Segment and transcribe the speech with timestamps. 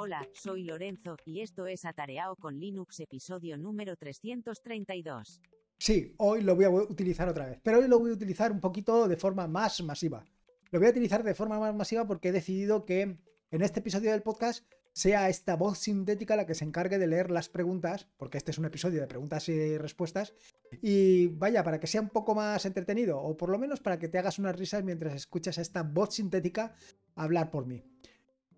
[0.00, 5.40] Hola, soy Lorenzo, y esto es Atareado con Linux episodio número 332.
[5.76, 8.60] Sí, hoy lo voy a utilizar otra vez, pero hoy lo voy a utilizar un
[8.60, 10.24] poquito de forma más masiva.
[10.70, 13.18] Lo voy a utilizar de forma más masiva porque he decidido que
[13.50, 17.32] en este episodio del podcast sea esta voz sintética la que se encargue de leer
[17.32, 20.32] las preguntas, porque este es un episodio de preguntas y respuestas,
[20.80, 24.06] y vaya, para que sea un poco más entretenido, o por lo menos para que
[24.06, 26.76] te hagas unas risas mientras escuchas a esta voz sintética
[27.16, 27.82] hablar por mí.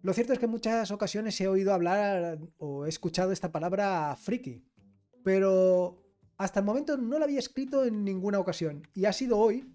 [0.03, 4.17] Lo cierto es que en muchas ocasiones he oído hablar o he escuchado esta palabra
[4.17, 4.65] friki,
[5.23, 6.03] pero
[6.39, 9.71] hasta el momento no la había escrito en ninguna ocasión, y ha sido hoy,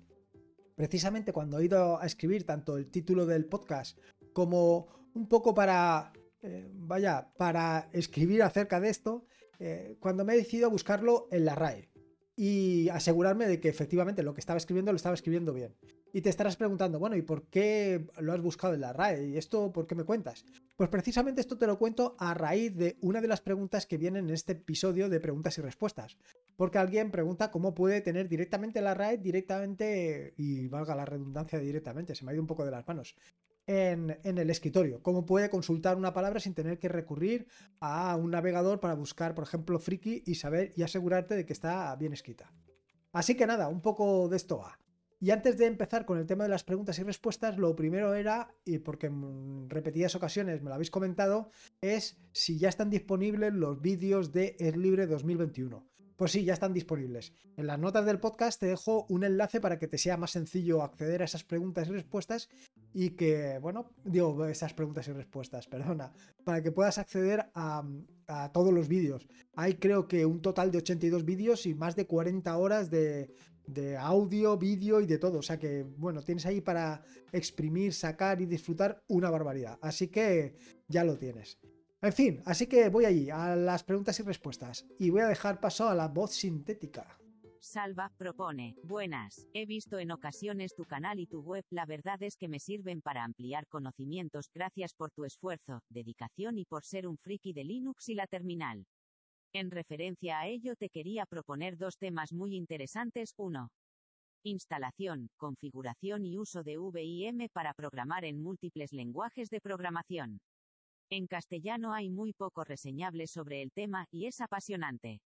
[0.76, 4.00] precisamente cuando he ido a escribir tanto el título del podcast
[4.34, 6.12] como un poco para
[6.48, 9.26] eh, vaya, para escribir acerca de esto,
[9.58, 11.90] eh, cuando me he decidido a buscarlo en la RAE
[12.36, 15.76] y asegurarme de que efectivamente lo que estaba escribiendo lo estaba escribiendo bien.
[16.16, 19.32] Y te estarás preguntando, bueno, ¿y por qué lo has buscado en la RAE?
[19.32, 20.46] ¿Y esto por qué me cuentas?
[20.78, 24.30] Pues precisamente esto te lo cuento a raíz de una de las preguntas que vienen
[24.30, 26.16] en este episodio de preguntas y respuestas.
[26.56, 32.16] Porque alguien pregunta cómo puede tener directamente la RAE, directamente, y valga la redundancia directamente,
[32.16, 33.14] se me ha ido un poco de las manos,
[33.68, 35.04] en, el escritorio.
[35.04, 37.46] Cómo puede consultar una palabra sin tener que recurrir
[37.82, 41.94] a un navegador para buscar, por ejemplo, friki y saber y asegurarte de que está
[41.98, 42.54] bien escrita.
[43.12, 44.80] Así que nada, un poco de esto va.
[45.20, 48.54] Y antes de empezar con el tema de las preguntas y respuestas, lo primero era,
[48.66, 51.50] y porque en repetidas ocasiones me lo habéis comentado,
[51.82, 55.88] es si ya están disponibles los vídeos de Es Libre 2021.
[56.16, 57.34] Pues sí, ya están disponibles.
[57.58, 60.82] En las notas del podcast te dejo un enlace para que te sea más sencillo
[60.82, 62.50] acceder a esas preguntas y respuestas
[62.94, 66.14] y que, bueno, digo, esas preguntas y respuestas, perdona,
[66.46, 67.84] para que puedas acceder a,
[68.54, 69.28] todos los vídeos.
[69.56, 73.36] Hay creo que un total de 82 vídeos y más de 40 horas de,
[73.68, 75.40] de audio, vídeo y de todo.
[75.40, 79.78] O sea que, bueno, tienes ahí para exprimir, sacar y disfrutar una barbaridad.
[79.82, 80.56] Así que
[80.88, 81.60] ya lo tienes.
[82.02, 85.60] En fin, así que voy allí, a las preguntas y respuestas, y voy a dejar
[85.60, 87.18] paso a la voz sintética.
[87.60, 92.38] Salva propone, buenas, he visto en ocasiones tu canal y tu web, la verdad es
[92.38, 97.18] que me sirven para ampliar conocimientos, gracias por tu esfuerzo, dedicación y por ser un
[97.18, 98.86] friki de Linux y la terminal.
[99.56, 103.70] En referencia a ello te quería proponer dos temas muy interesantes, 1.
[104.44, 110.42] Instalación, configuración y uso de VIM para programar en múltiples lenguajes de programación.
[111.10, 115.22] En castellano hay muy poco reseñable sobre el tema, y es apasionante.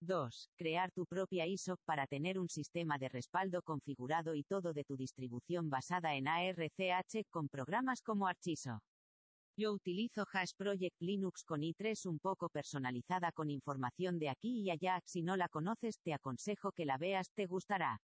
[0.00, 0.48] 2.
[0.56, 4.96] Crear tu propia ISO para tener un sistema de respaldo configurado y todo de tu
[4.96, 8.80] distribución basada en ARCH con programas como Archiso.
[9.58, 14.70] Yo utilizo Hash Project Linux con i3 un poco personalizada con información de aquí y
[14.70, 18.02] allá, si no la conoces te aconsejo que la veas, te gustará.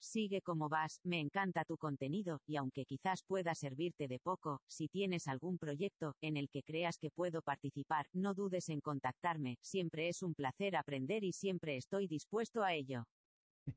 [0.00, 4.88] Sigue como vas, me encanta tu contenido, y aunque quizás pueda servirte de poco, si
[4.88, 10.08] tienes algún proyecto en el que creas que puedo participar, no dudes en contactarme, siempre
[10.08, 13.04] es un placer aprender y siempre estoy dispuesto a ello.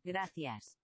[0.05, 0.77] Gracias.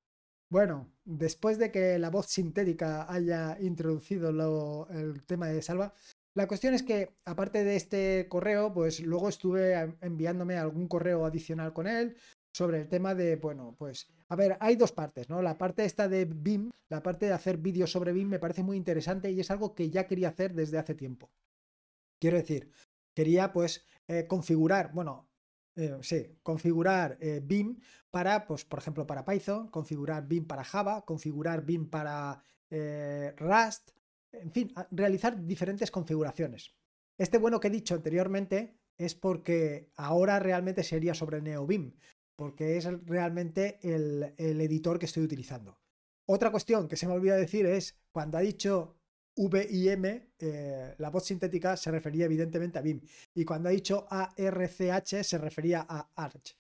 [0.50, 5.94] Bueno, después de que la voz sintética haya introducido el tema de Salva,
[6.38, 11.74] la cuestión es que, aparte de este correo, pues luego estuve enviándome algún correo adicional
[11.74, 12.16] con él,
[12.54, 15.42] sobre el tema de, bueno, pues, a ver, hay dos partes, ¿no?
[15.42, 18.78] La parte esta de BIM, la parte de hacer vídeos sobre BIM me parece muy
[18.78, 21.32] interesante y es algo que ya quería hacer desde hace tiempo.
[22.22, 22.70] Quiero decir,
[23.16, 25.28] quería pues eh, configurar, bueno,
[25.76, 27.80] eh, sí, configurar eh, BIM
[28.12, 32.44] para, pues, por ejemplo, para Python, configurar BIM para Java, configurar BIM para
[33.38, 33.97] Rust,
[34.42, 36.76] en fin, realizar diferentes configuraciones.
[37.18, 41.94] Este bueno que he dicho anteriormente es porque ahora realmente sería sobre NeoBIM,
[42.36, 45.80] porque es realmente el, editor que estoy utilizando.
[46.28, 49.00] Otra cuestión que se me olvida decir es, cuando ha dicho
[49.36, 50.06] VIM,
[50.40, 53.02] eh, la voz sintética se refería evidentemente a BIM.
[53.34, 56.56] Y cuando ha dicho ARCH se refería a ARCH.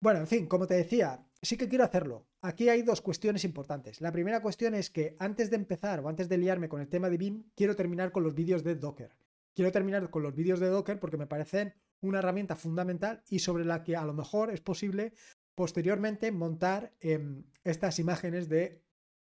[0.00, 2.26] Bueno, en fin, como te decía, sí que quiero hacerlo.
[2.40, 4.00] Aquí hay dos cuestiones importantes.
[4.00, 7.10] La primera cuestión es que antes de empezar o antes de liarme con el tema
[7.10, 9.16] de BIM, quiero terminar con los vídeos de Docker.
[9.54, 13.64] Quiero terminar con los vídeos de Docker porque me parecen una herramienta fundamental y sobre
[13.64, 15.14] la que a lo mejor es posible
[15.54, 18.82] posteriormente montar em, estas imágenes de,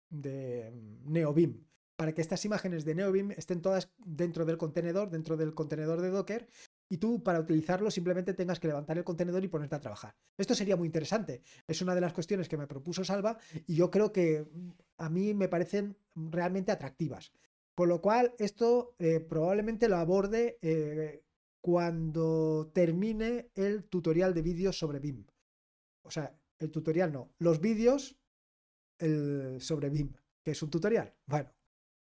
[0.10, 0.72] de
[1.06, 1.66] NeoBeam.
[1.95, 6.10] Para que estas imágenes de NeoBeam estén todas dentro del contenedor, dentro del contenedor de
[6.10, 6.48] Docker,
[6.89, 10.15] y tú para utilizarlo simplemente tengas que levantar el contenedor y ponerte a trabajar.
[10.38, 11.41] Esto sería muy interesante.
[11.68, 13.38] Es una de las cuestiones que me propuso Salva
[13.68, 14.45] y yo creo que
[14.97, 17.31] a mí me parecen realmente atractivas.
[17.75, 21.24] Con lo cual, esto eh, probablemente lo aborde eh,
[21.59, 25.25] cuando termine el tutorial de vídeos sobre BIM.
[26.03, 28.15] O sea, el tutorial no, los vídeos
[29.00, 30.13] el, sobre BIM,
[30.44, 31.13] que es un tutorial.
[31.25, 31.50] Bueno,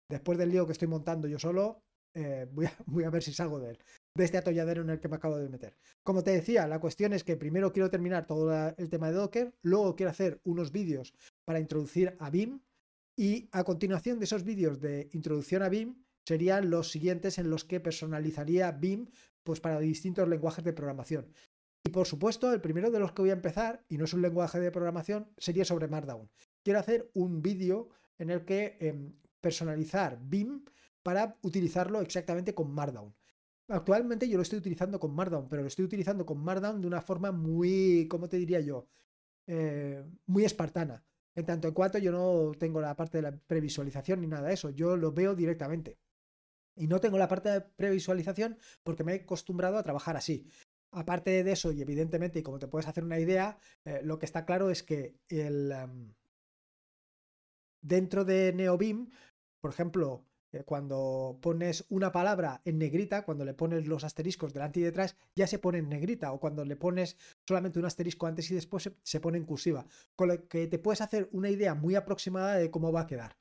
[0.08, 1.82] después del lío que estoy montando yo solo,
[2.14, 2.66] eh, voy,
[3.04, 3.78] a, ver si salgo de él,
[4.14, 5.76] de este atolladero en el que me acabo de meter.
[6.02, 9.54] Como te decía, la cuestión es que primero quiero terminar todo el tema de Docker,
[9.62, 11.14] luego quiero hacer unos vídeos
[11.44, 12.60] para introducir a BIM
[13.16, 17.64] y a continuación de esos vídeos de introducción a BIM serían los siguientes en los
[17.64, 19.06] que personalizaría BIM
[19.42, 21.32] pues para distintos lenguajes de programación.
[21.84, 24.22] Y por supuesto, el primero de los que voy a empezar, y no es un
[24.22, 26.30] lenguaje de programación, sería sobre Markdown.
[26.62, 27.88] Quiero hacer un vídeo
[28.18, 28.94] en el que eh,
[29.40, 30.64] personalizar BIM
[31.02, 33.12] para utilizarlo exactamente con Markdown.
[33.72, 37.00] Actualmente yo lo estoy utilizando con Markdown, pero lo estoy utilizando con Markdown de una
[37.00, 38.86] forma muy, ¿cómo te diría yo?
[39.46, 41.02] Eh, muy espartana.
[41.34, 44.54] En tanto en cuanto yo no tengo la parte de la previsualización ni nada de
[44.54, 45.98] eso, yo lo veo directamente.
[46.76, 50.46] Y no tengo la parte de previsualización porque me he acostumbrado a trabajar así.
[50.90, 54.26] Aparte de eso, y evidentemente, y como te puedes hacer una idea, eh, lo que
[54.26, 56.12] está claro es que el, um,
[57.80, 59.08] dentro de NeoBeam,
[59.62, 60.26] por ejemplo,
[60.64, 65.46] cuando pones una palabra en negrita, cuando le pones los asteriscos delante y detrás, ya
[65.46, 67.16] se pone en negrita, o cuando le pones
[67.46, 70.78] solamente un asterisco antes y después se, se pone en cursiva, con lo que te
[70.78, 73.36] puedes hacer una idea muy aproximada de cómo va a quedar.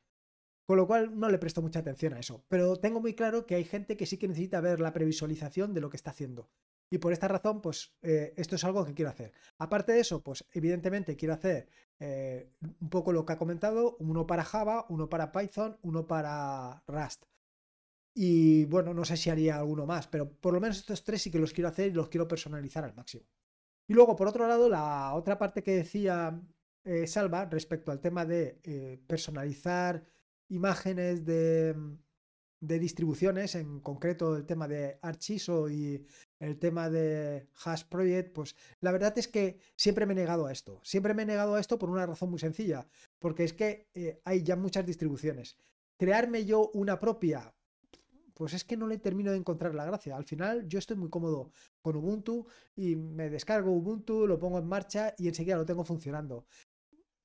[0.65, 2.45] Con lo cual no le presto mucha atención a eso.
[2.47, 5.81] Pero tengo muy claro que hay gente que sí que necesita ver la previsualización de
[5.81, 6.49] lo que está haciendo.
[6.93, 9.31] Y por esta razón, pues eh, esto es algo que quiero hacer.
[9.57, 12.51] Aparte de eso, pues evidentemente quiero hacer eh,
[12.81, 17.23] un poco lo que ha comentado, uno para Java, uno para Python, uno para Rust.
[18.13, 21.31] Y bueno, no sé si haría alguno más, pero por lo menos estos tres sí
[21.31, 23.23] que los quiero hacer y los quiero personalizar al máximo.
[23.87, 26.41] Y luego, por otro lado, la otra parte que decía
[26.83, 30.03] eh, Salva respecto al tema de personalizar
[30.49, 31.73] imágenes de,
[32.59, 36.05] de distribuciones, en concreto el tema de Archiso y
[36.41, 40.51] el tema de Hash Project, pues la verdad es que siempre me he negado a
[40.51, 40.81] esto.
[40.83, 42.87] Siempre me he negado a esto por una razón muy sencilla,
[43.19, 45.55] porque es que eh, hay ya muchas distribuciones.
[45.97, 47.53] Crearme yo una propia,
[48.33, 50.17] pues es que no le termino de encontrar la gracia.
[50.17, 54.65] Al final yo estoy muy cómodo con Ubuntu y me descargo Ubuntu, lo pongo en
[54.65, 56.47] marcha y enseguida lo tengo funcionando.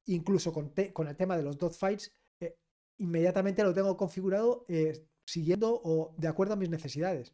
[0.04, 2.58] Incluso con, con el tema de los dot files, eh,
[2.98, 7.32] inmediatamente lo tengo configurado eh, siguiendo o de acuerdo a mis necesidades.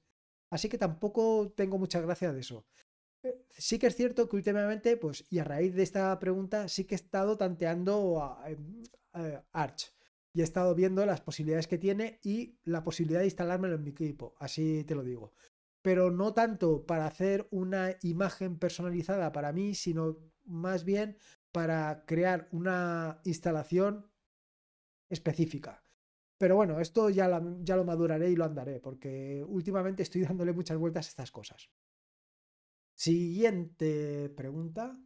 [0.55, 2.67] Así que tampoco tengo mucha gracia de eso.
[3.25, 3.37] Eh,
[3.69, 6.95] sí que es cierto que últimamente, pues, y a raíz de esta pregunta, sí que
[6.95, 8.83] he estado tanteando a, em,
[9.53, 9.93] Arch
[10.35, 13.91] y he estado viendo las posibilidades que tiene y la posibilidad de instalármelo en mi
[13.91, 15.33] equipo, así te lo digo.
[15.83, 21.17] Pero no tanto para hacer una imagen personalizada para mí, sino más bien
[21.53, 24.07] para crear una instalación
[25.11, 25.82] específica.
[26.43, 30.77] Pero bueno, esto ya, ya lo maduraré y lo andaré, porque últimamente estoy dándole muchas
[30.77, 31.71] vueltas a estas cosas.
[32.97, 34.99] Siguiente pregunta.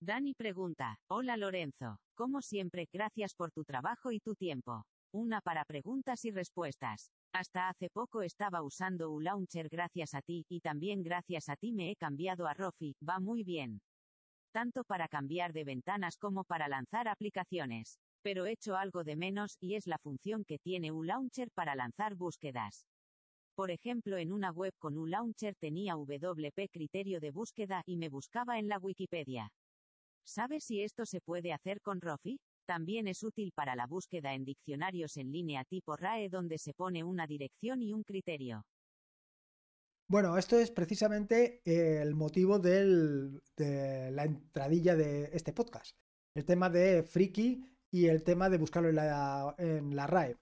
[0.00, 4.84] Dani pregunta, hola Lorenzo, como siempre, gracias por tu trabajo y tu tiempo.
[5.12, 7.10] Una para preguntas y respuestas.
[7.32, 11.90] Hasta hace poco estaba usando ULauncher gracias a ti, y también gracias a ti me
[11.90, 13.80] he cambiado a Rofi, va muy bien.
[14.52, 19.74] Tanto para cambiar de ventanas como para lanzar aplicaciones pero hecho algo de menos, y
[19.74, 22.86] es la función que tiene ULauncher para lanzar búsquedas.
[23.54, 28.58] Por ejemplo, en una web con ULauncher tenía WP criterio de búsqueda y me buscaba
[28.58, 29.50] en la Wikipedia.
[30.24, 32.40] ¿Sabes si esto se puede hacer con Rofi?
[32.66, 37.04] También es útil para la búsqueda en diccionarios en línea tipo RAE donde se pone
[37.04, 38.62] una dirección y un criterio.
[40.08, 43.42] Bueno, esto es precisamente el motivo de
[44.10, 45.94] la entradilla de este podcast.
[46.34, 50.36] El tema de Friki y el tema de buscarlo en la, en la RAE.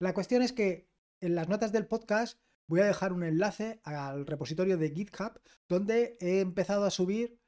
[0.00, 4.26] La cuestión es que en las notas del podcast voy a dejar un enlace al
[4.26, 7.38] repositorio de GitHub donde he empezado a subir,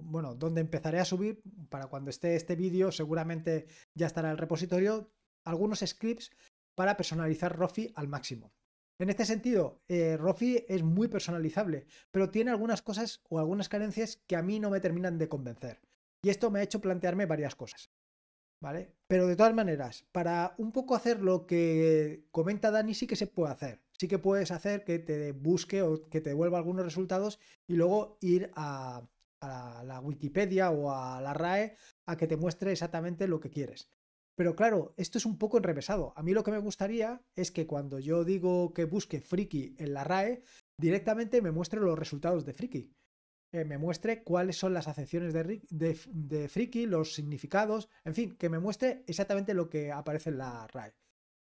[0.00, 5.10] bueno, donde empezaré a subir, para cuando esté este vídeo seguramente ya estará el repositorio,
[5.44, 6.30] algunos scripts
[6.76, 8.52] para personalizar Rofi al máximo.
[9.00, 14.22] En este sentido, eh, Rofi es muy personalizable, pero tiene algunas cosas o algunas carencias
[14.28, 15.80] que a mí no me terminan de convencer.
[16.22, 17.90] Y esto me ha hecho plantearme varias cosas.
[18.60, 18.94] ¿Vale?
[19.06, 23.26] Pero de todas maneras, para un poco hacer lo que comenta Dani, sí que se
[23.26, 23.82] puede hacer.
[23.98, 28.18] Sí que puedes hacer que te busque o que te devuelva algunos resultados y luego
[28.20, 29.02] ir a,
[29.42, 31.74] la Wikipedia o a la RAE
[32.06, 33.90] a que te muestre exactamente lo que quieres.
[34.36, 36.12] Pero claro, esto es un poco enrevesado.
[36.14, 39.94] A mí lo que me gustaría es que cuando yo digo que busque friki en
[39.94, 40.42] la RAE,
[40.78, 42.94] directamente me muestre los resultados de friki
[43.52, 48.60] me muestre cuáles son las acepciones de, de, friki, los significados, en fin, que me
[48.60, 50.94] muestre exactamente lo que aparece en la RAE.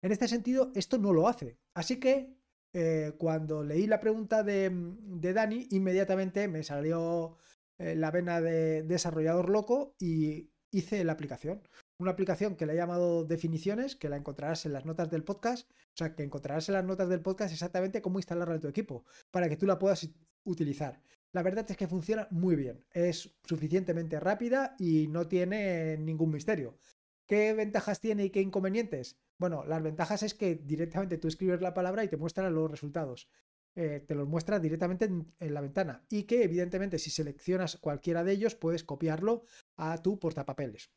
[0.02, 1.58] En este sentido, esto no lo hace.
[1.72, 2.36] Así que
[2.74, 7.36] eh, cuando leí la pregunta de, de, Dani, inmediatamente me salió
[7.78, 11.62] eh, la vena de desarrollador loco y hice la aplicación.
[11.98, 15.70] una aplicación que le he llamado definiciones, que la encontrarás en las notas del podcast,
[15.70, 19.04] o sea, que encontrarás en las notas del podcast exactamente cómo instalarla en tu equipo,
[19.30, 20.10] para que tú la puedas
[20.44, 21.00] utilizar.
[21.34, 26.78] La verdad es que funciona muy bien, es suficientemente rápida y no tiene ningún misterio.
[27.26, 29.18] ¿Qué ventajas tiene y qué inconvenientes?
[29.36, 33.28] Bueno, las ventajas es que directamente tú escribes la palabra y te muestra los resultados.
[33.74, 38.30] Eh, te los muestra directamente en, la ventana y que evidentemente si seleccionas cualquiera de
[38.30, 39.42] ellos puedes copiarlo
[39.74, 40.92] a tu portapapeles.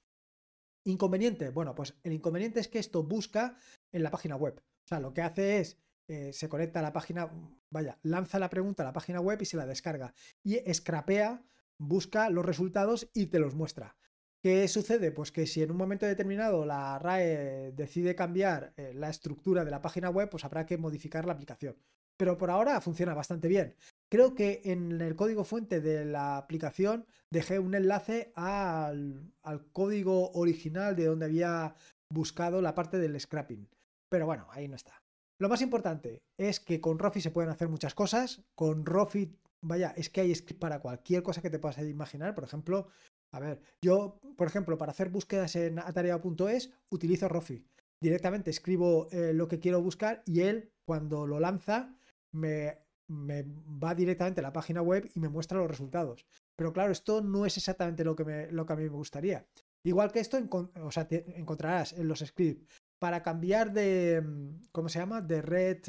[0.84, 3.58] Inconveniente, bueno, pues el inconveniente es que esto busca
[3.92, 4.62] en la página web.
[4.86, 7.32] O sea, lo que hace es, eh, se conecta a la página,
[7.70, 10.14] vaya, lanza la pregunta a la página web y se la descarga.
[10.44, 11.44] Y scrapea,
[11.78, 13.96] busca los resultados y te los muestra.
[14.42, 15.12] ¿Qué sucede?
[15.12, 19.72] Pues que si en un momento determinado la RAE decide cambiar eh, la estructura de
[19.72, 21.76] la página web, pues habrá que modificar la aplicación
[22.18, 23.76] pero por ahora funciona bastante bien.
[24.10, 29.32] Creo que en el código fuente de la aplicación dejé un enlace al,
[29.72, 31.76] código original de donde había
[32.12, 33.70] buscado la parte del scrapping.
[34.10, 35.02] Pero bueno, ahí no está.
[35.40, 38.42] Lo más importante es que con Rofi se pueden hacer muchas cosas.
[38.56, 42.34] Con Rofi, vaya, es que hay script para cualquier cosa que te puedas imaginar.
[42.34, 42.88] Por ejemplo,
[43.32, 47.64] a ver, yo, por ejemplo, para hacer búsquedas en atarea.es utilizo Rofi.
[48.02, 51.96] Directamente escribo eh, lo que quiero buscar y él, cuando lo lanza,
[52.32, 52.80] me,
[53.10, 56.26] va directamente a la página web y me muestra los resultados.
[56.56, 59.46] Pero claro, esto no es exactamente lo que, lo que a mí me gustaría.
[59.84, 60.38] Igual que esto,
[60.82, 64.24] o sea, encontrarás en los scripts para cambiar de,
[64.72, 65.22] ¿cómo se llama?
[65.22, 65.82] De red,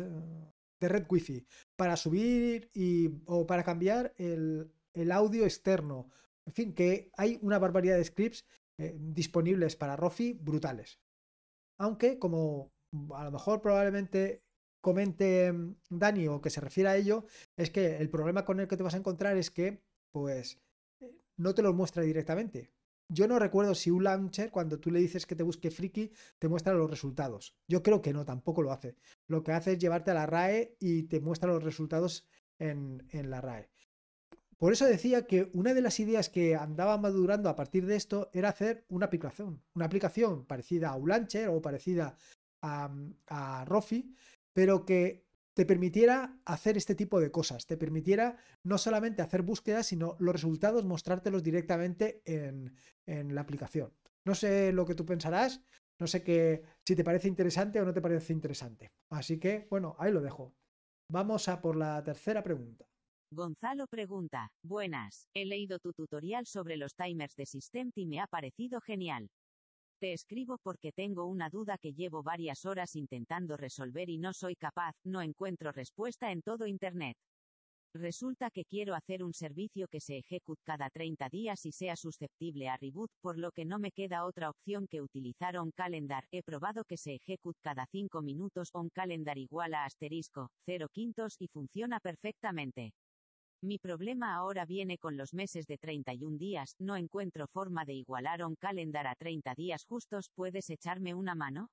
[0.80, 1.46] de red wifi,
[1.76, 4.72] para subir y, o para cambiar el,
[5.12, 6.10] audio externo.
[6.46, 8.44] En fin, que hay una barbaridad de scripts
[8.78, 10.98] eh, disponibles para Rofi brutales.
[11.78, 12.72] Aunque, como
[13.14, 14.42] a lo mejor probablemente
[14.80, 18.68] comente mm, Dani o que se refiere a ello, es que el problema con el
[18.68, 20.60] que te vas a encontrar es que, pues,
[21.00, 22.72] eh, no te lo muestra directamente.
[23.10, 26.48] Yo no recuerdo si un launcher, cuando tú le dices que te busque friki, te
[26.48, 27.56] muestra los resultados.
[27.66, 28.96] Yo creo que no, tampoco lo hace.
[29.26, 32.26] Lo que hace es llevarte a la RAE y te muestra los resultados
[32.58, 33.70] en, en la RAE.
[34.58, 38.28] Por eso decía que una de las ideas que andaba madurando a partir de esto
[38.34, 39.62] era hacer una aplicación.
[39.74, 42.16] Una aplicación parecida a Ulauncher o parecida
[42.60, 42.92] a,
[43.28, 44.12] a Rofi,
[44.52, 45.27] pero que
[45.58, 50.32] te permitiera hacer este tipo de cosas, te permitiera no solamente hacer búsquedas, sino los
[50.32, 52.76] resultados mostrártelos directamente en,
[53.34, 53.92] la aplicación.
[54.24, 55.60] No sé lo que tú pensarás,
[55.98, 58.92] no sé que, si te parece interesante o no te parece interesante.
[59.10, 60.54] Así que, bueno, ahí lo dejo.
[61.10, 62.86] Vamos a por la tercera pregunta.
[63.32, 68.28] Gonzalo pregunta, buenas, he leído tu tutorial sobre los timers de System y me ha
[68.28, 69.28] parecido genial.
[70.00, 74.54] Te escribo porque tengo una duda que llevo varias horas intentando resolver y no soy
[74.54, 77.16] capaz, no encuentro respuesta en todo Internet.
[77.94, 82.68] Resulta que quiero hacer un servicio que se ejecute cada 30 días y sea susceptible
[82.68, 86.24] a reboot, por lo que no me queda otra opción que utilizar on calendar.
[86.30, 91.34] He probado que se ejecute cada 5 minutos on calendar igual a asterisco 0 quintos
[91.40, 92.92] y funciona perfectamente.
[93.60, 98.44] Mi problema ahora viene con los meses de 31 días, no encuentro forma de igualar
[98.44, 101.68] un calendar a 30 días justos, ¿puedes echarme una mano?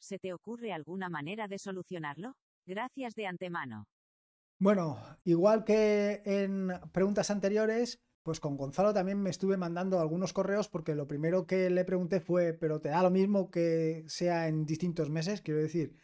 [0.00, 2.34] ¿Se te ocurre alguna manera de solucionarlo?
[2.66, 3.84] Gracias de antemano.
[4.58, 10.68] Bueno, igual que en preguntas anteriores, pues con Gonzalo también me estuve mandando algunos correos
[10.68, 14.66] porque lo primero que le pregunté fue, pero te da lo mismo que sea en
[14.66, 15.96] distintos meses, quiero decir,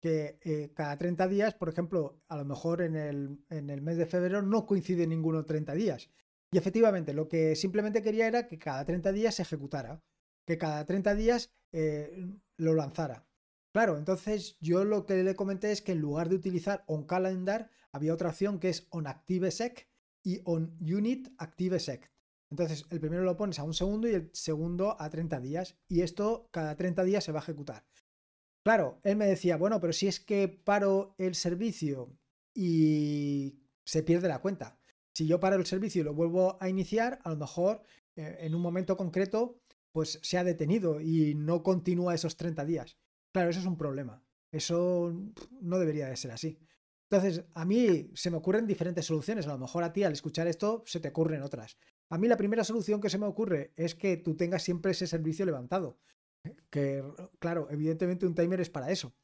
[0.00, 3.96] que eh, cada 30 días, por ejemplo, a lo mejor en el, en el mes
[3.96, 6.10] de febrero no coincide ninguno 30 días.
[6.50, 10.02] Y efectivamente, lo que simplemente quería era que cada 30 días se ejecutara,
[10.46, 13.26] que cada 30 días eh, lo lanzara.
[13.72, 18.14] Claro, entonces yo lo que le comenté es que en lugar de utilizar onCalendar, había
[18.14, 19.88] otra opción que es onActiveSec
[20.22, 22.10] y onUnitActiveSec.
[22.50, 25.76] Entonces, el primero lo pones a un segundo y el segundo a 30 días.
[25.88, 27.84] Y esto cada 30 días se va a ejecutar.
[28.66, 32.18] Claro, él me decía, bueno, pero si es que paro el servicio
[32.52, 34.76] y se pierde la cuenta.
[35.12, 37.84] Si yo paro el servicio y lo vuelvo a iniciar, a lo mejor
[38.16, 39.60] eh, en un momento concreto,
[39.92, 42.98] pues se ha detenido y no continúa esos 30 días.
[43.30, 44.20] Claro, eso es un problema.
[44.50, 45.14] Eso
[45.60, 46.58] no debería de ser así.
[47.08, 49.46] Entonces, a mí se me ocurren diferentes soluciones.
[49.46, 51.78] A lo mejor a ti al escuchar esto se te ocurren otras.
[52.08, 55.06] A mí la primera solución que se me ocurre es que tú tengas siempre ese
[55.06, 56.00] servicio levantado
[56.70, 57.04] que
[57.38, 59.14] claro, evidentemente un timer es para eso.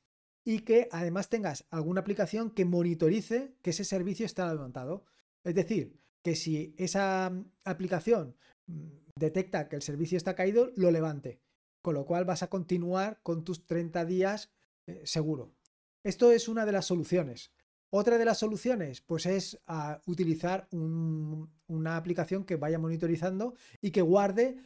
[0.44, 5.04] Y que además tengas alguna aplicación que monitorice que ese servicio está levantado.
[5.44, 8.36] Es decir, que si esa mm, aplicación
[8.66, 11.40] mm, detecta que el servicio está caído, lo levante.
[11.82, 14.50] Con lo cual vas a continuar con tus 30 días
[14.86, 15.54] eh, seguro.
[16.04, 17.52] Esto es una de las soluciones.
[17.94, 24.00] Otra de las soluciones, pues es a utilizar una aplicación que vaya monitorizando y que
[24.00, 24.56] guarde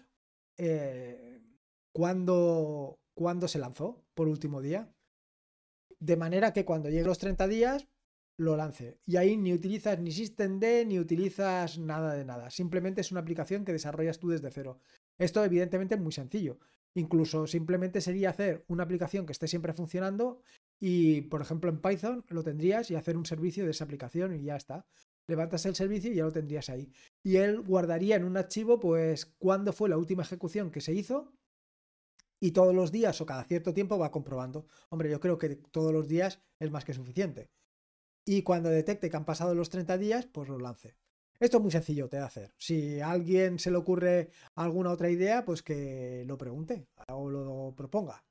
[0.56, 1.35] eh,
[1.96, 4.92] cuándo, cuándo se lanzó por último día.
[5.98, 7.88] De manera que cuando llegue los 30 días,
[8.36, 8.98] lo lance.
[9.06, 12.50] Y ahí ni utilizas ni SystemD ni utilizas nada de nada.
[12.50, 14.78] Simplemente es una aplicación que desarrollas tú desde cero.
[15.16, 16.58] Esto evidentemente es muy sencillo.
[16.92, 20.42] Incluso simplemente sería hacer una aplicación que esté siempre funcionando
[20.78, 24.42] y, por ejemplo, en Python lo tendrías y hacer un servicio de esa aplicación y
[24.42, 24.84] ya está.
[25.28, 26.92] Levantas el servicio y ya lo tendrías ahí.
[27.22, 31.32] Y él guardaría en un archivo, pues, cuándo fue la última ejecución que se hizo
[32.40, 34.66] y todos los días o cada cierto tiempo va comprobando.
[34.90, 37.50] Hombre, yo creo que todos los días es más que suficiente
[38.26, 40.96] y cuando detecte que han pasado los 30 días, pues lo lance.
[41.38, 42.52] Esto es muy sencillo de hacer.
[42.58, 47.74] Si a alguien se le ocurre alguna otra idea, pues que lo pregunte o lo
[47.76, 48.24] proponga.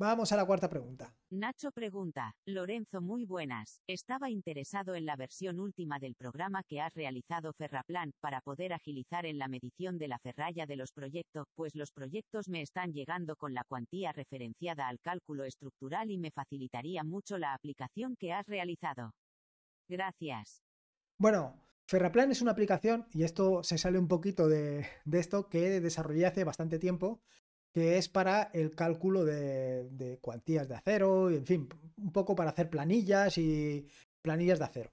[0.00, 1.14] Vamos a la cuarta pregunta.
[1.28, 3.82] Nacho pregunta, Lorenzo, muy buenas.
[3.86, 9.26] Estaba interesado en la versión última del programa que has realizado Ferraplan para poder agilizar
[9.26, 13.36] en la medición de la ferralla de los proyectos, pues los proyectos me están llegando
[13.36, 18.46] con la cuantía referenciada al cálculo estructural y me facilitaría mucho la aplicación que has
[18.46, 19.12] realizado.
[19.86, 20.62] Gracias.
[21.18, 25.78] Bueno, Ferraplan es una aplicación, y esto se sale un poquito de, de esto, que
[25.82, 27.20] desarrollé hace bastante tiempo
[27.72, 32.50] que es para el cálculo de, cuantías de acero y, en fin, un poco para
[32.50, 33.86] hacer planillas y
[34.22, 34.90] planillas de acero.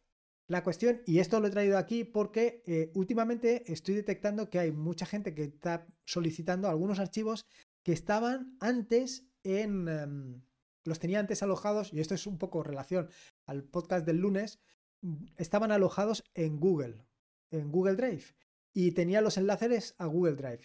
[0.47, 4.71] La cuestión, y esto lo he traído aquí porque eh, últimamente estoy detectando que hay
[4.71, 7.45] mucha gente que está solicitando algunos archivos
[7.83, 9.87] que estaban antes en...
[9.87, 10.41] Em,
[10.83, 13.09] los tenía antes alojados, y esto es un poco relación
[13.45, 14.61] al podcast del lunes,
[15.35, 17.05] estaban alojados en Google,
[17.51, 18.23] en Google Drive,
[18.73, 20.61] y tenía los enlaces a Google Drive.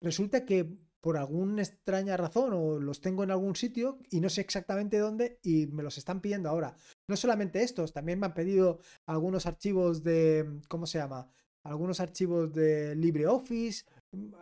[0.00, 4.42] Resulta que por alguna extraña razón o los tengo en algún sitio y no sé
[4.42, 6.76] exactamente dónde y me los están pidiendo ahora.
[7.08, 11.28] No solamente estos, también me han pedido algunos archivos de, ¿cómo se llama?
[11.64, 13.84] Algunos archivos de LibreOffice,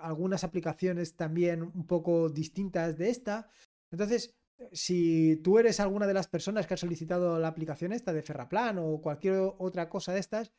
[0.00, 3.48] algunas aplicaciones también un poco distintas de esta.
[3.90, 4.36] Entonces,
[4.72, 8.78] si tú eres alguna de las personas que ha solicitado la aplicación esta de Ferraplan
[8.78, 10.52] o cualquier otra cosa de estas,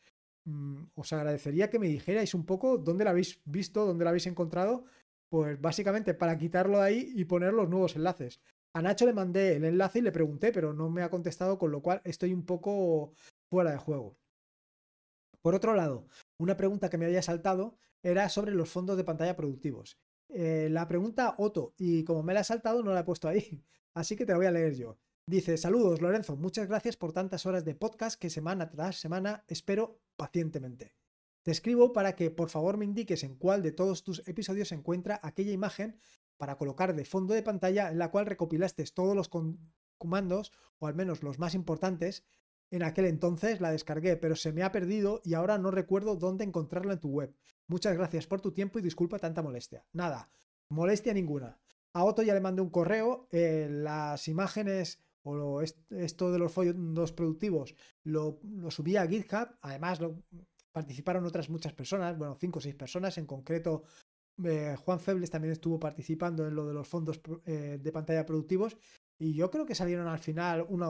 [0.46, 4.28] mm, os agradecería que me dijerais un poco dónde la habéis visto, dónde la habéis
[4.28, 4.86] encontrado
[5.30, 8.42] pues básicamente para quitarlo de ahí y poner los nuevos enlaces.
[8.74, 11.72] A Nacho le mandé el enlace y le pregunté, pero no me ha contestado, con
[11.72, 13.14] lo cual estoy un poco
[13.50, 14.18] fuera de juego.
[15.42, 19.36] Por otro lado, una pregunta que me había saltado era sobre los fondos de pantalla
[19.36, 19.98] productivos.
[20.30, 23.64] Eh, la pregunta Otto, y como me la ha saltado, no la he puesto ahí,
[23.96, 24.98] así que te la voy a leer yo.
[25.26, 30.00] Dice, saludos Lorenzo, muchas gracias por tantas horas de podcast que semana tras semana espero
[30.16, 30.99] pacientemente.
[31.50, 34.76] Te escribo para que por favor me indiques en cuál de todos tus episodios se
[34.76, 36.00] encuentra aquella imagen
[36.38, 39.32] para colocar de fondo de pantalla en la cual recopilaste todos los
[39.98, 42.24] comandos, o al menos los más importantes.
[42.70, 46.44] En aquel entonces la descargué, pero se me ha perdido y ahora no recuerdo dónde
[46.44, 47.36] encontrarla en tu web.
[47.66, 49.84] Muchas gracias por tu tiempo y disculpa tanta molestia.
[49.92, 50.30] Nada,
[50.70, 51.58] molestia ninguna.
[51.94, 57.12] A Otto ya le mandé un correo, eh, las imágenes o esto de los fondos
[57.12, 60.24] productivos lo, lo subí a GitHub, además lo,
[60.72, 63.84] participaron otras muchas personas, bueno, cinco o seis personas, en concreto
[64.44, 68.78] eh, Juan Febles también estuvo participando en lo de los fondos eh, de pantalla productivos
[69.20, 70.90] y yo creo que salieron al final una,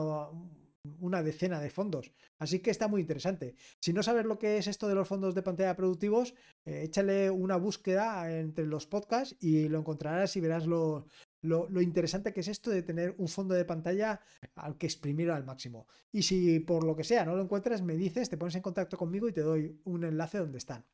[1.00, 2.12] una decena de fondos.
[2.38, 3.56] Así que está muy interesante.
[3.80, 7.30] Si no sabes lo que es esto de los fondos de pantalla productivos, eh, échale
[7.30, 11.06] una búsqueda entre los podcasts y lo encontrarás y verás lo,
[11.42, 14.20] lo, interesante que es esto de tener un fondo de pantalla
[14.54, 15.86] al que exprimir al máximo.
[16.12, 18.96] Y si por lo que sea no lo encuentras, me dices, te pones en contacto
[18.96, 20.84] conmigo y te doy un enlace donde están.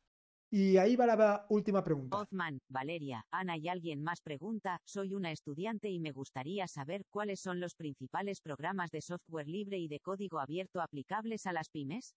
[0.49, 2.15] Y ahí va la última pregunta.
[2.15, 7.41] Ozman, Valeria, Ana y alguien más pregunta, soy una estudiante y me gustaría saber cuáles
[7.41, 12.15] son los principales programas de software libre y de código abierto aplicables a las pymes.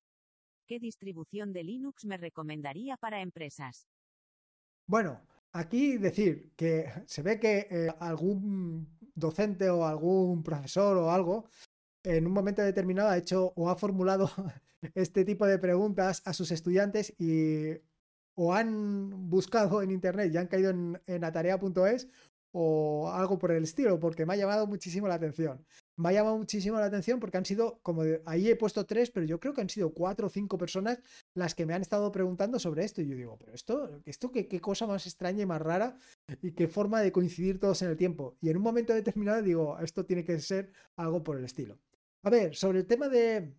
[0.68, 3.88] ¿Qué distribución de Linux me recomendaría para empresas?
[4.86, 5.20] Bueno,
[5.52, 11.48] Aquí decir que se ve que eh, algún docente o algún profesor o algo
[12.04, 14.30] en un momento determinado ha hecho o ha formulado
[14.94, 17.72] este tipo de preguntas a sus estudiantes y
[18.34, 22.08] o han buscado en internet y han caído en, en atarea.es
[22.52, 25.64] o algo por el estilo, porque me ha llamado muchísimo la atención
[26.00, 29.26] me ha llamado muchísimo la atención porque han sido, como ahí he puesto tres, pero
[29.26, 30.98] yo creo que han sido cuatro o cinco personas
[31.34, 33.02] las que me han estado preguntando sobre esto.
[33.02, 35.96] Y yo digo, pero esto, esto qué, cosa más extraña y más rara
[36.40, 38.38] y qué forma de coincidir todos en el tiempo.
[38.40, 41.78] Y en un momento determinado digo, esto tiene que ser algo por el estilo.
[42.22, 43.54] A ver, sobre el tema de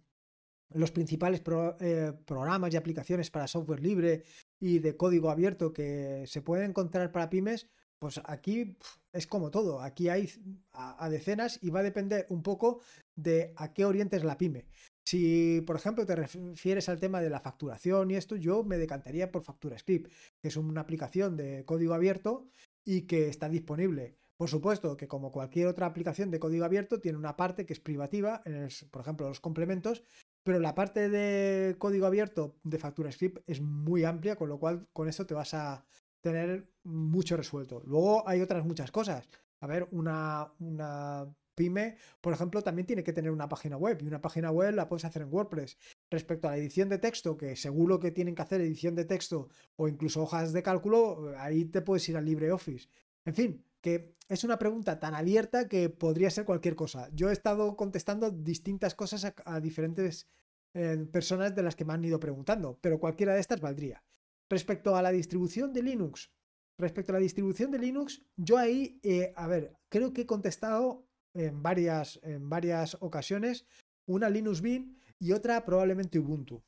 [0.74, 1.44] los principales
[1.80, 4.24] eh, programas y aplicaciones para software libre
[4.60, 7.70] y de código abierto que se pueden encontrar para pymes,
[8.02, 8.76] pues aquí
[9.14, 10.28] es como todo, aquí hay
[10.74, 12.82] a, decenas y va a depender un poco
[13.16, 14.66] de a qué orientes la pyme.
[15.06, 19.32] Si, por ejemplo, te refieres al tema de la facturación y esto, yo me decantaría
[19.32, 20.12] por FacturaScript,
[20.42, 22.48] que es una aplicación de código abierto
[22.84, 24.18] y que está disponible.
[24.36, 27.80] Por supuesto que como cualquier otra aplicación de código abierto tiene una parte que es
[27.80, 28.42] privativa,
[28.90, 30.04] por ejemplo los complementos,
[30.44, 35.08] pero la parte de código abierto de FacturaScript es muy amplia, con lo cual con
[35.08, 35.86] eso te vas a
[36.22, 37.82] tener mucho resuelto.
[37.86, 39.28] Luego hay otras muchas cosas.
[39.60, 44.08] A ver, una, una pyme, por ejemplo, también tiene que tener una página web y
[44.08, 45.78] una página web la puedes hacer en WordPress.
[46.10, 49.50] Respecto a la edición de texto, que seguro que tienen que hacer edición de texto
[49.76, 52.88] o incluso hojas de cálculo, ahí te puedes ir al LibreOffice.
[53.26, 57.10] En fin, que es una pregunta tan abierta que podría ser cualquier cosa.
[57.14, 60.28] Yo he estado contestando distintas cosas a, diferentes
[60.74, 64.04] eh, personas de las que me han ido preguntando, pero cualquiera de estas valdría.
[64.52, 66.30] Respecto a la distribución de Linux,
[66.78, 71.08] respecto a la distribución de Linux, yo ahí, eh, a ver, creo que he contestado
[71.34, 73.66] en varias, en varias ocasiones,
[74.06, 76.62] una Linux Mint y otra probablemente Ubuntu.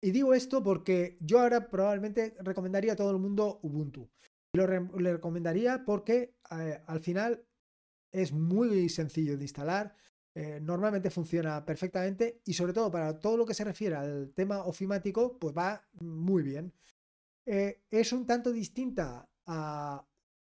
[0.00, 4.08] Y digo esto porque yo ahora probablemente recomendaría a todo el mundo Ubuntu.
[4.52, 7.44] Lo le recomendaría porque eh, al final
[8.12, 9.96] es muy sencillo de instalar,
[10.32, 14.64] eh, normalmente funciona perfectamente y sobre todo para todo lo que se refiere al tema
[14.64, 16.72] ofimático, pues va muy bien.
[17.46, 20.04] Eh, es un tanto distinta a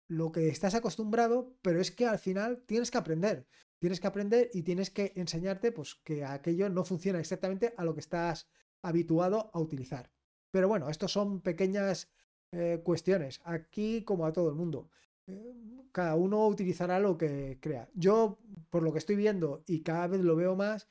[0.08, 3.46] lo que estás acostumbrado, pero es que al final tienes que aprender.
[3.78, 7.94] Tienes que aprender y tienes que enseñarte pues, que aquello no funciona exactamente a lo
[7.94, 8.48] que estás
[8.82, 10.10] habituado a utilizar.
[10.50, 12.10] Pero bueno, estos son pequeñas
[12.50, 14.88] eh, cuestiones, aquí como a todo el mundo.
[15.26, 15.54] Eh,
[15.92, 17.88] cada uno utilizará lo que crea.
[17.94, 18.38] Yo,
[18.70, 20.88] por lo que estoy viendo y cada vez lo veo más,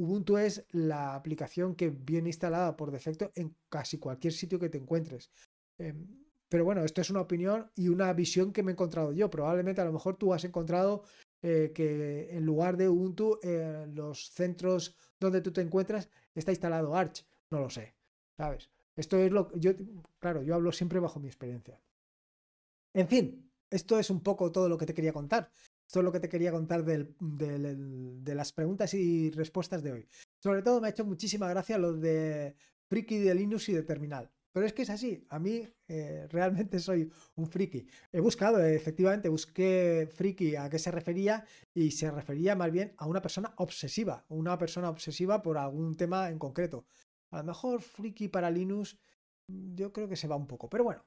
[0.00, 4.78] Ubuntu es la aplicación que viene instalada por defecto en casi cualquier sitio que te
[4.78, 5.30] encuentres.
[5.78, 6.06] Em,
[6.48, 9.28] pero bueno, esto es una opinión y una visión que me he encontrado yo.
[9.28, 11.02] Probablemente a lo mejor tú has encontrado
[11.42, 16.96] eh, que en lugar de Ubuntu, en los centros donde tú te encuentras está instalado
[16.96, 17.26] Arch.
[17.50, 17.94] No lo sé,
[18.38, 18.70] ¿sabes?
[18.96, 19.72] Esto es lo que yo,
[20.18, 21.78] claro, yo hablo siempre bajo mi experiencia.
[22.94, 25.50] En fin, esto es un poco todo lo que te quería contar.
[25.90, 30.08] Esto es lo que te quería contar de las preguntas y respuestas de hoy.
[30.40, 32.54] Sobre todo me ha hecho muchísima gracia lo de
[32.88, 34.30] Friki de Linux y de Terminal.
[34.52, 37.88] Pero es que es así, a mí eh, realmente soy un friki.
[38.12, 43.06] He buscado, efectivamente, busqué friki a qué se refería y se refería más bien a
[43.06, 46.84] una persona obsesiva, una persona obsesiva por algún tema en concreto.
[47.32, 48.96] A lo mejor friki para Linux
[49.48, 51.04] yo creo que se va un poco, pero bueno,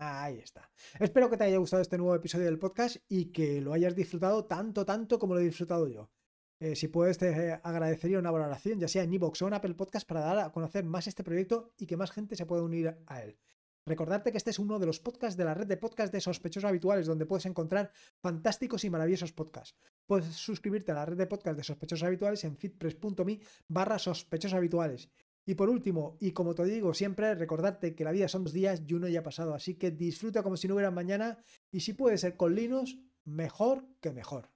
[0.00, 0.70] ahí está.
[0.98, 4.46] Espero que te haya gustado este nuevo episodio del podcast y que lo hayas disfrutado
[4.46, 6.10] tanto, tanto como lo he disfrutado yo.
[6.58, 10.06] Eh, si puedes, te agradecería una valoración, ya sea en iVoox o en Apple Podcast,
[10.06, 13.22] para dar a conocer más este proyecto y que más gente se pueda unir a
[13.22, 13.38] él.
[13.86, 16.68] Recordarte que este es uno de los podcasts de la red de podcasts de sospechosos
[16.68, 19.74] habituales, donde puedes encontrar fantásticos y maravillosos podcasts.
[20.06, 25.10] Puedes suscribirte a la red de podcasts de sospechosos habituales en fitpress.me barra sospechosos habituales.
[25.50, 28.84] Y por último, y como te digo siempre, recordarte que la vida son dos días
[28.86, 32.18] y uno ya pasado, así que disfruta como si no hubiera mañana y si puede
[32.18, 34.48] ser con Linux, mejor que mejor.